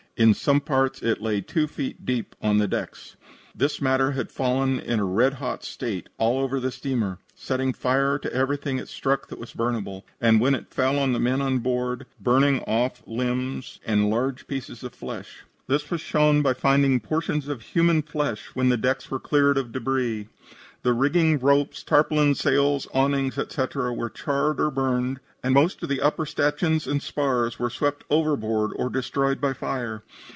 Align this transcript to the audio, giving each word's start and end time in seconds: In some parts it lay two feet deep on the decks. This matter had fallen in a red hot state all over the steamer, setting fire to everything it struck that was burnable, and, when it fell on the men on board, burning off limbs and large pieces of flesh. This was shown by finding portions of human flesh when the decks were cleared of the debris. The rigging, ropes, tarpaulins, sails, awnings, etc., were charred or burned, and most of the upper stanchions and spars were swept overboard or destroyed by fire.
In 0.17 0.35
some 0.35 0.61
parts 0.61 1.01
it 1.01 1.19
lay 1.19 1.41
two 1.41 1.65
feet 1.65 2.05
deep 2.05 2.35
on 2.43 2.59
the 2.59 2.67
decks. 2.67 3.15
This 3.55 3.81
matter 3.81 4.11
had 4.11 4.31
fallen 4.31 4.77
in 4.79 4.99
a 4.99 5.05
red 5.05 5.35
hot 5.35 5.63
state 5.63 6.09
all 6.19 6.39
over 6.43 6.59
the 6.59 6.69
steamer, 6.71 7.17
setting 7.33 7.73
fire 7.73 8.19
to 8.19 8.31
everything 8.31 8.77
it 8.77 8.87
struck 8.87 9.29
that 9.29 9.39
was 9.39 9.53
burnable, 9.53 10.03
and, 10.19 10.39
when 10.39 10.53
it 10.53 10.71
fell 10.75 10.99
on 10.99 11.13
the 11.13 11.19
men 11.19 11.41
on 11.41 11.57
board, 11.57 12.05
burning 12.19 12.59
off 12.67 13.01
limbs 13.07 13.79
and 13.83 14.11
large 14.11 14.45
pieces 14.45 14.83
of 14.83 14.93
flesh. 14.93 15.41
This 15.65 15.89
was 15.89 16.01
shown 16.01 16.43
by 16.43 16.53
finding 16.53 16.99
portions 16.99 17.47
of 17.47 17.61
human 17.61 18.03
flesh 18.03 18.51
when 18.53 18.69
the 18.69 18.77
decks 18.77 19.09
were 19.09 19.19
cleared 19.19 19.57
of 19.57 19.67
the 19.71 19.79
debris. 19.79 20.27
The 20.83 20.93
rigging, 20.93 21.37
ropes, 21.37 21.83
tarpaulins, 21.83 22.39
sails, 22.39 22.87
awnings, 22.91 23.37
etc., 23.37 23.93
were 23.93 24.09
charred 24.09 24.59
or 24.59 24.71
burned, 24.71 25.19
and 25.43 25.53
most 25.53 25.83
of 25.83 25.89
the 25.89 26.01
upper 26.01 26.25
stanchions 26.25 26.87
and 26.87 27.03
spars 27.03 27.59
were 27.59 27.69
swept 27.69 28.03
overboard 28.09 28.71
or 28.75 28.89
destroyed 28.89 29.39
by 29.39 29.53
fire. 29.53 30.03